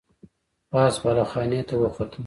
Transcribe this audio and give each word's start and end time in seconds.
پاس 0.71 0.93
بالا 1.03 1.23
خانې 1.31 1.61
ته 1.67 1.75
وخوته. 1.81 2.17